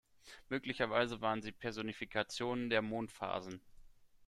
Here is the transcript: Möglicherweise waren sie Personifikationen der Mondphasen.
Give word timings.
Möglicherweise 0.49 1.21
waren 1.21 1.43
sie 1.43 1.51
Personifikationen 1.51 2.71
der 2.71 2.81
Mondphasen. 2.81 3.61